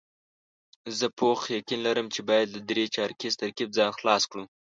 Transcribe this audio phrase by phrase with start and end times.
[0.97, 4.43] زه پوخ یقین لرم چې باید له درې چارکیز ترکیب ځان خلاص کړو.